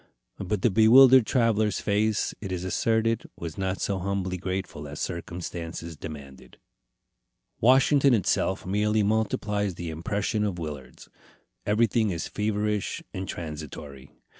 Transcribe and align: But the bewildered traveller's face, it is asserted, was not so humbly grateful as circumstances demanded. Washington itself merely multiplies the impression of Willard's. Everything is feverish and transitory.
But 0.39 0.63
the 0.63 0.71
bewildered 0.71 1.27
traveller's 1.27 1.79
face, 1.79 2.33
it 2.41 2.51
is 2.51 2.63
asserted, 2.63 3.29
was 3.37 3.55
not 3.55 3.79
so 3.79 3.99
humbly 3.99 4.35
grateful 4.35 4.87
as 4.87 4.99
circumstances 4.99 5.95
demanded. 5.95 6.57
Washington 7.59 8.15
itself 8.15 8.65
merely 8.65 9.03
multiplies 9.03 9.75
the 9.75 9.91
impression 9.91 10.43
of 10.43 10.57
Willard's. 10.57 11.07
Everything 11.67 12.09
is 12.09 12.27
feverish 12.27 13.03
and 13.13 13.27
transitory. 13.27 14.09